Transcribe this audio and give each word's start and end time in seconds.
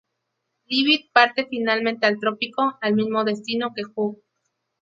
Levett 0.65 1.11
parte 1.13 1.45
finalmente 1.45 2.07
al 2.07 2.17
Trópico, 2.17 2.75
al 2.81 2.95
mismo 2.95 3.23
destino 3.23 3.71
que 3.75 3.83
Hugh. 3.83 4.17